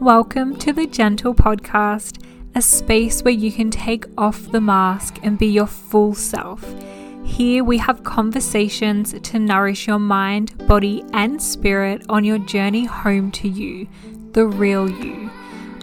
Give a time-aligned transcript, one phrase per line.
[0.00, 2.22] Welcome to the Gentle Podcast,
[2.54, 6.62] a space where you can take off the mask and be your full self.
[7.24, 13.30] Here we have conversations to nourish your mind, body, and spirit on your journey home
[13.32, 13.88] to you,
[14.32, 15.30] the real you.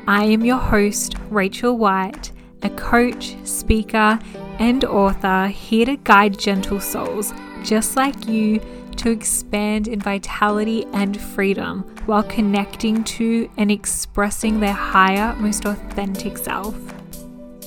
[0.08, 2.34] I am your host, Rachel White,
[2.64, 4.20] a coach, speaker,
[4.60, 7.34] and author here to guide gentle souls
[7.64, 8.60] just like you
[8.98, 16.38] to expand in vitality and freedom while connecting to and expressing their higher, most authentic
[16.38, 16.76] self.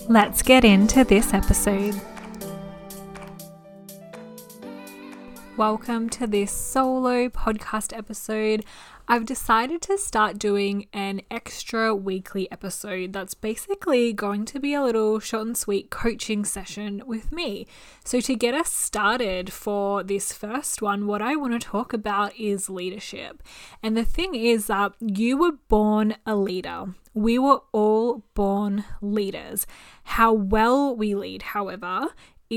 [0.08, 2.00] Let's get into this episode.
[5.56, 8.64] Welcome to this solo podcast episode.
[9.06, 14.82] I've decided to start doing an extra weekly episode that's basically going to be a
[14.82, 17.66] little short and sweet coaching session with me.
[18.02, 22.34] So, to get us started for this first one, what I want to talk about
[22.38, 23.42] is leadership.
[23.82, 26.94] And the thing is that you were born a leader.
[27.12, 29.66] We were all born leaders.
[30.04, 32.08] How well we lead, however,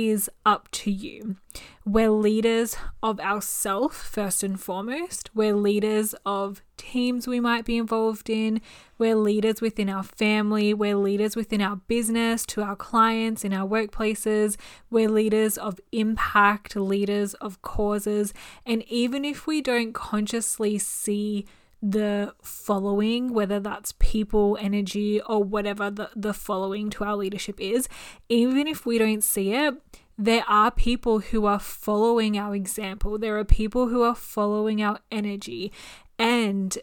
[0.05, 1.37] is up to you.
[1.83, 5.31] We're leaders of ourself first and foremost.
[5.33, 8.61] We're leaders of teams we might be involved in.
[8.99, 10.73] We're leaders within our family.
[10.73, 14.55] We're leaders within our business, to our clients, in our workplaces.
[14.91, 18.33] We're leaders of impact, leaders of causes.
[18.65, 21.45] And even if we don't consciously see
[21.81, 27.87] the following, whether that's people, energy, or whatever the, the following to our leadership is,
[28.29, 29.75] even if we don't see it,
[30.17, 33.19] there are people who are following our example.
[33.19, 35.71] There are people who are following our energy.
[36.17, 36.75] And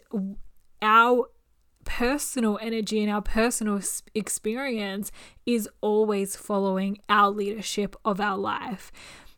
[0.81, 1.27] our
[1.83, 3.81] personal energy and our personal
[4.13, 5.11] experience
[5.45, 8.91] is always following our leadership of our life.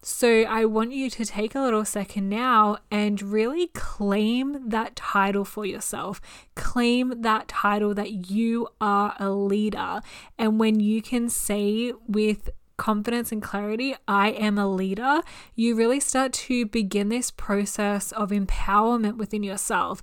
[0.10, 5.44] So I want you to take a little second now and really claim that title
[5.44, 6.22] for yourself.
[6.56, 10.00] Claim that title that you are a leader.
[10.40, 15.24] And when you can say with confidence and clarity, I am a leader,
[15.56, 20.02] you really start to begin this process of empowerment within yourself.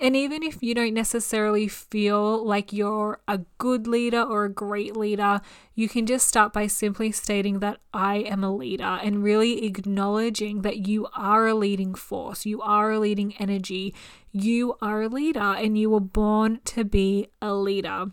[0.00, 4.96] And even if you don't necessarily feel like you're a good leader or a great
[4.96, 5.40] leader,
[5.74, 10.62] you can just start by simply stating that I am a leader and really acknowledging
[10.62, 13.94] that you are a leading force, you are a leading energy,
[14.32, 18.06] you are a leader, and you were born to be a leader.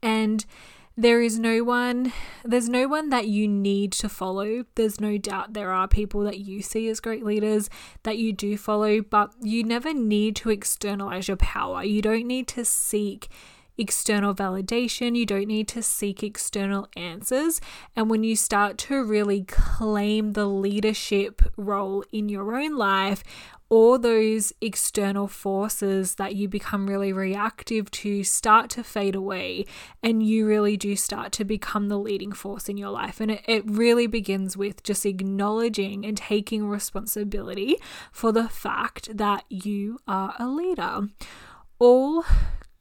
[0.00, 0.46] And
[0.96, 2.12] there is no one
[2.44, 4.64] there's no one that you need to follow.
[4.74, 7.68] There's no doubt there are people that you see as great leaders
[8.02, 11.82] that you do follow but you never need to externalize your power.
[11.82, 13.28] You don't need to seek
[13.76, 17.60] external validation, you don't need to seek external answers.
[17.96, 23.24] And when you start to really claim the leadership role in your own life,
[23.74, 29.64] all those external forces that you become really reactive to start to fade away
[30.02, 33.20] and you really do start to become the leading force in your life.
[33.20, 37.76] And it, it really begins with just acknowledging and taking responsibility
[38.12, 41.08] for the fact that you are a leader.
[41.78, 42.24] All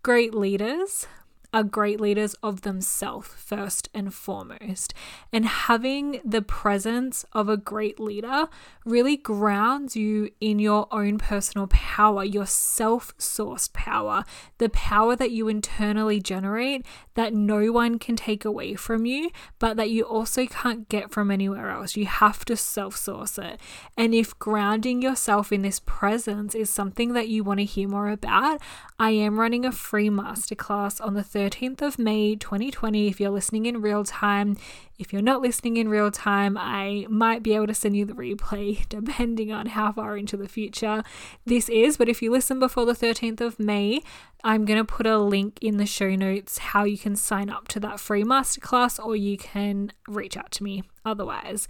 [0.03, 1.07] great leaders
[1.53, 4.93] are great leaders of themselves first and foremost.
[5.31, 8.47] And having the presence of a great leader
[8.85, 14.25] really grounds you in your own personal power, your self sourced power,
[14.57, 19.77] the power that you internally generate that no one can take away from you, but
[19.77, 21.95] that you also can't get from anywhere else.
[21.95, 23.59] You have to self source it.
[23.95, 28.09] And if grounding yourself in this presence is something that you want to hear more
[28.09, 28.59] about,
[28.97, 33.09] I am running a free masterclass on the 13th of May 2020.
[33.09, 34.55] If you're listening in real time,
[34.99, 38.13] if you're not listening in real time, I might be able to send you the
[38.13, 41.03] replay depending on how far into the future
[41.45, 41.97] this is.
[41.97, 44.01] But if you listen before the 13th of May,
[44.45, 47.69] I'm going to put a link in the show notes how you can sign up
[47.69, 51.67] to that free masterclass or you can reach out to me otherwise.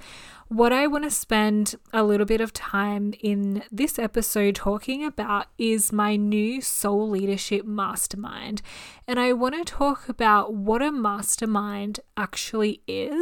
[0.48, 5.48] What I want to spend a little bit of time in this episode talking about
[5.58, 8.62] is my new soul leadership mastermind.
[9.08, 13.13] And I want to talk about what a mastermind actually is,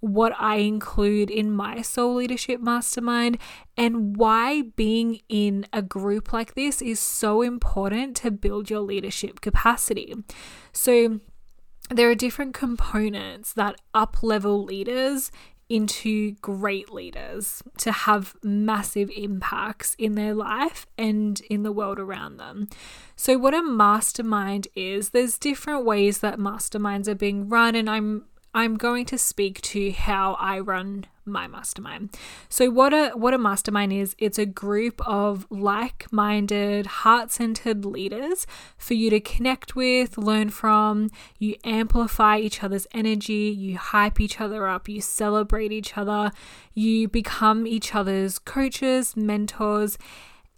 [0.00, 3.38] what I include in my soul leadership mastermind,
[3.76, 9.40] and why being in a group like this is so important to build your leadership
[9.40, 10.14] capacity.
[10.72, 11.20] So,
[11.90, 15.30] there are different components that up level leaders
[15.68, 22.38] into great leaders to have massive impacts in their life and in the world around
[22.38, 22.68] them.
[23.16, 28.24] So, what a mastermind is, there's different ways that masterminds are being run, and I'm
[28.58, 32.18] I'm going to speak to how I run my mastermind.
[32.48, 38.94] So what a what a mastermind is, it's a group of like-minded, heart-centered leaders for
[38.94, 41.08] you to connect with, learn from,
[41.38, 46.32] you amplify each other's energy, you hype each other up, you celebrate each other,
[46.74, 49.98] you become each other's coaches, mentors,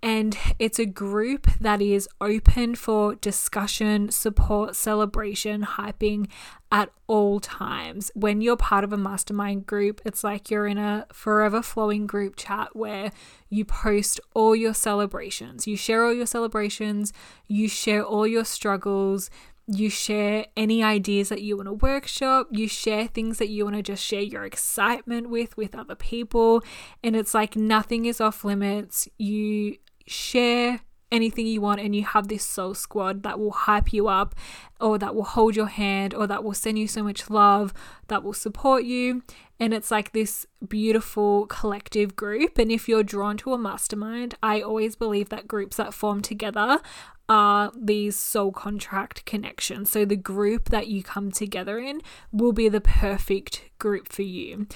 [0.03, 6.29] and it's a group that is open for discussion, support, celebration, hyping
[6.73, 8.11] at all times.
[8.15, 12.37] When you're part of a mastermind group, it's like you're in a forever flowing group
[12.37, 13.13] chat where
[13.51, 15.67] you post all your celebrations.
[15.67, 17.13] You share all your celebrations,
[17.47, 19.29] you share all your struggles,
[19.67, 23.77] you share any ideas that you want to workshop, you share things that you want
[23.77, 26.63] to just share your excitement with with other people,
[27.05, 29.09] and it's like nothing is off limits.
[29.19, 29.77] You
[30.11, 30.81] share
[31.13, 34.35] anything you want and you have this soul squad that will hype you up
[34.81, 37.75] or that will hold your hand or that will send you so much love
[38.09, 39.23] that will support you.
[39.59, 42.59] And it's like this beautiful collective group.
[42.59, 46.81] And if you're drawn to a mastermind i always believe that groups that form together
[47.29, 49.91] are these soul contract connections.
[49.91, 52.01] So the group that you come together in
[52.33, 54.67] will be the perfect group for you.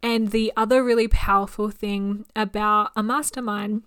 [0.00, 3.82] And the other really powerful thing about a mastermind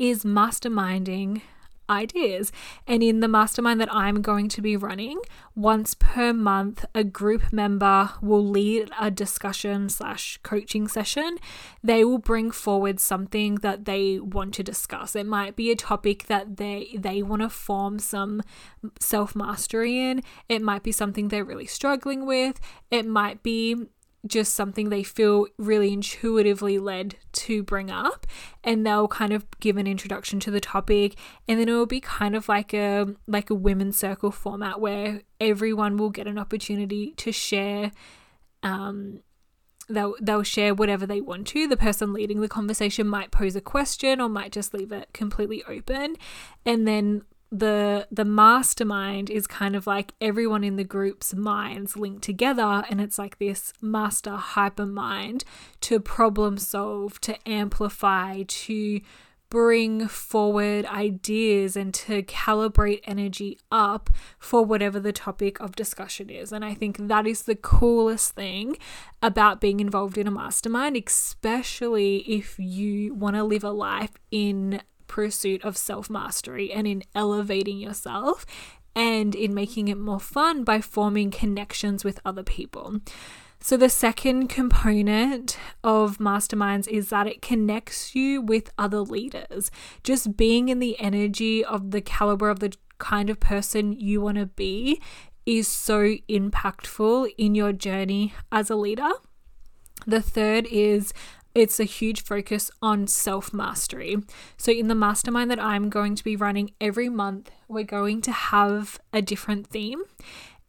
[0.00, 1.42] is masterminding
[1.90, 2.52] ideas.
[2.86, 5.20] And in the mastermind that I'm going to be running,
[5.54, 11.36] once per month, a group member will lead a discussion slash coaching session.
[11.82, 15.16] They will bring forward something that they want to discuss.
[15.16, 18.42] It might be a topic that they they want to form some
[19.00, 20.22] self mastery in.
[20.48, 22.60] It might be something they're really struggling with.
[22.90, 23.86] It might be
[24.26, 28.26] just something they feel really intuitively led to bring up
[28.62, 31.16] and they'll kind of give an introduction to the topic
[31.48, 35.22] and then it will be kind of like a like a women's circle format where
[35.40, 37.92] everyone will get an opportunity to share
[38.62, 39.20] um
[39.88, 41.66] they'll they'll share whatever they want to.
[41.66, 45.64] The person leading the conversation might pose a question or might just leave it completely
[45.64, 46.16] open
[46.64, 47.22] and then
[47.52, 53.00] the the mastermind is kind of like everyone in the group's minds linked together and
[53.00, 55.44] it's like this master hyper mind
[55.80, 59.00] to problem solve to amplify to
[59.50, 64.08] bring forward ideas and to calibrate energy up
[64.38, 66.52] for whatever the topic of discussion is.
[66.52, 68.76] And I think that is the coolest thing
[69.20, 74.82] about being involved in a mastermind, especially if you want to live a life in
[75.10, 78.46] pursuit of self mastery and in elevating yourself
[78.94, 83.00] and in making it more fun by forming connections with other people.
[83.60, 89.70] So, the second component of masterminds is that it connects you with other leaders.
[90.02, 94.38] Just being in the energy of the caliber of the kind of person you want
[94.38, 95.02] to be
[95.44, 99.10] is so impactful in your journey as a leader.
[100.06, 101.12] The third is
[101.54, 104.16] it's a huge focus on self mastery.
[104.56, 108.32] So, in the mastermind that I'm going to be running every month, we're going to
[108.32, 110.02] have a different theme.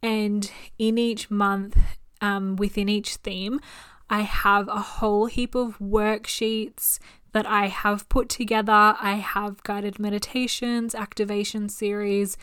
[0.02, 1.78] And in each month,
[2.20, 3.60] um, within each theme,
[4.10, 6.98] I have a whole heap of worksheets
[7.32, 8.96] that I have put together.
[9.00, 12.36] I have guided meditations, activation series,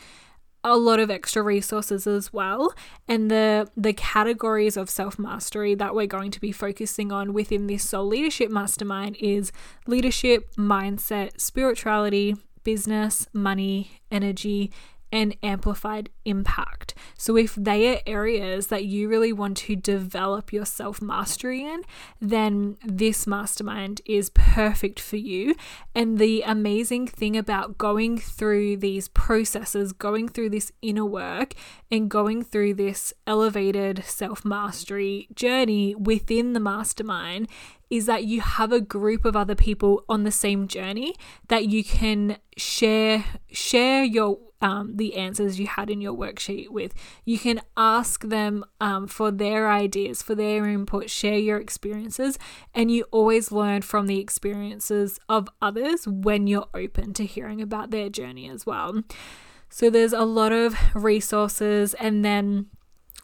[0.62, 2.74] a lot of extra resources as well.
[3.08, 7.88] And the the categories of self-mastery that we're going to be focusing on within this
[7.88, 9.52] soul leadership mastermind is
[9.86, 14.70] leadership mindset spirituality business money energy
[15.12, 16.94] and amplified impact.
[17.16, 21.82] So, if they are areas that you really want to develop your self mastery in,
[22.20, 25.54] then this mastermind is perfect for you.
[25.94, 31.54] And the amazing thing about going through these processes, going through this inner work,
[31.90, 37.48] and going through this elevated self mastery journey within the mastermind
[37.90, 41.14] is that you have a group of other people on the same journey
[41.48, 46.92] that you can share share your um, the answers you had in your worksheet with.
[47.24, 52.38] You can ask them um, for their ideas, for their input, share your experiences,
[52.74, 57.90] and you always learn from the experiences of others when you're open to hearing about
[57.90, 59.02] their journey as well.
[59.70, 62.66] So there's a lot of resources, and then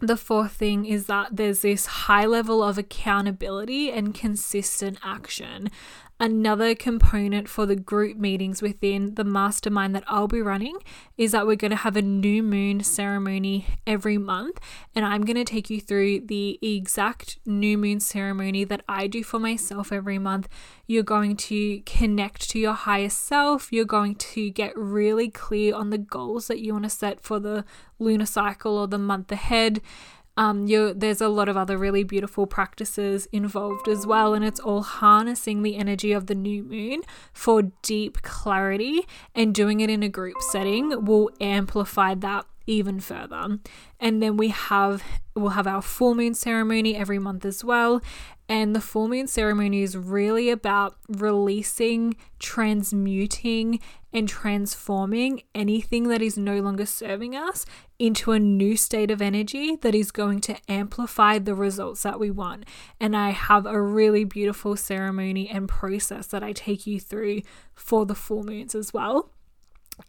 [0.00, 5.70] the fourth thing is that there's this high level of accountability and consistent action.
[6.18, 10.78] Another component for the group meetings within the mastermind that I'll be running
[11.18, 14.58] is that we're going to have a new moon ceremony every month.
[14.94, 19.22] And I'm going to take you through the exact new moon ceremony that I do
[19.22, 20.48] for myself every month.
[20.86, 23.70] You're going to connect to your higher self.
[23.70, 27.38] You're going to get really clear on the goals that you want to set for
[27.38, 27.66] the
[27.98, 29.82] lunar cycle or the month ahead
[30.36, 34.82] Um, there's a lot of other really beautiful practices involved as well, and it's all
[34.82, 37.00] harnessing the energy of the new moon
[37.32, 43.58] for deep clarity, and doing it in a group setting will amplify that even further.
[44.00, 45.02] And then we have
[45.34, 48.00] we'll have our full moon ceremony every month as well.
[48.48, 53.80] And the full moon ceremony is really about releasing, transmuting,
[54.12, 57.66] and transforming anything that is no longer serving us
[57.98, 62.30] into a new state of energy that is going to amplify the results that we
[62.30, 62.64] want.
[63.00, 67.42] And I have a really beautiful ceremony and process that I take you through
[67.74, 69.32] for the full moons as well.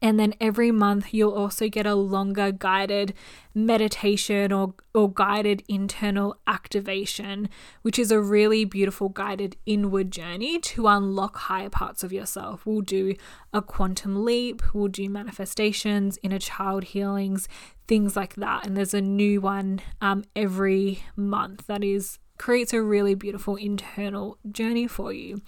[0.01, 3.13] And then every month, you'll also get a longer guided
[3.56, 7.50] meditation or, or guided internal activation,
[7.82, 12.65] which is a really beautiful guided inward journey to unlock higher parts of yourself.
[12.65, 13.15] We'll do
[13.53, 17.48] a quantum leap, we'll do manifestations, inner child healings,
[17.88, 18.67] things like that.
[18.67, 24.38] And there's a new one um, every month that is creates a really beautiful internal
[24.51, 25.41] journey for you.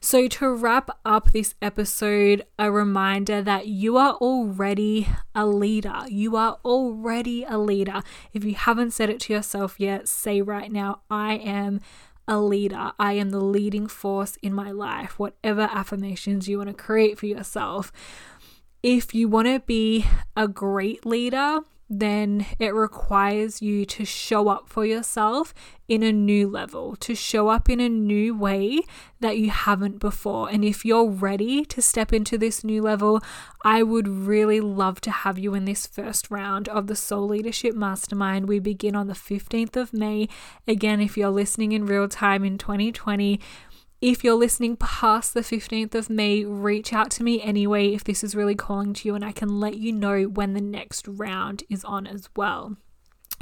[0.00, 6.02] So, to wrap up this episode, a reminder that you are already a leader.
[6.08, 8.02] You are already a leader.
[8.32, 11.80] If you haven't said it to yourself yet, say right now, I am
[12.26, 12.92] a leader.
[12.98, 15.18] I am the leading force in my life.
[15.18, 17.92] Whatever affirmations you want to create for yourself.
[18.82, 20.04] If you want to be
[20.36, 25.52] a great leader, then it requires you to show up for yourself
[25.86, 28.80] in a new level, to show up in a new way
[29.20, 30.48] that you haven't before.
[30.48, 33.20] And if you're ready to step into this new level,
[33.64, 37.74] I would really love to have you in this first round of the Soul Leadership
[37.74, 38.48] Mastermind.
[38.48, 40.28] We begin on the 15th of May.
[40.66, 43.40] Again, if you're listening in real time in 2020,
[44.04, 48.22] if you're listening past the 15th of May, reach out to me anyway if this
[48.22, 51.62] is really calling to you, and I can let you know when the next round
[51.70, 52.76] is on as well.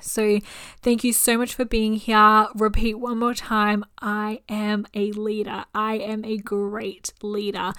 [0.01, 0.39] So,
[0.81, 2.47] thank you so much for being here.
[2.55, 5.65] Repeat one more time I am a leader.
[5.75, 7.73] I am a great leader.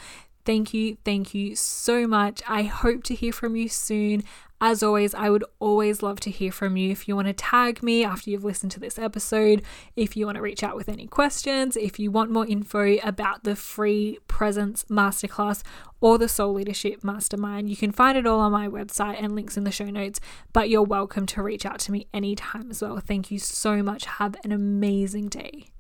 [0.44, 2.42] Thank you, thank you so much.
[2.50, 4.26] I hope to hear from you soon.
[4.66, 6.90] As always, I would always love to hear from you.
[6.90, 9.62] If you want to tag me after you've listened to this episode,
[9.98, 13.44] if you want to reach out with any questions, if you want more info about
[13.44, 15.64] the free presence masterclass
[16.00, 19.58] or the soul leadership mastermind, you can find it all on my website and links
[19.58, 20.22] in the show notes.
[20.54, 22.98] But you're welcome to reach out to me anytime as well.
[23.02, 24.06] Thank you so much.
[24.06, 25.73] Have an amazing day.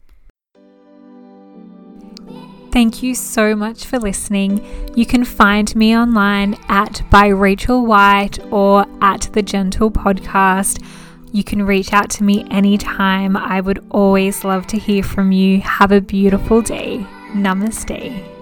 [2.73, 4.59] Thank you so much for listening.
[4.95, 10.83] You can find me online at by Rachel White or at the Gentle Podcast.
[11.31, 13.37] You can reach out to me anytime.
[13.37, 15.61] I would always love to hear from you.
[15.61, 17.05] Have a beautiful day.
[17.33, 18.32] Namaste.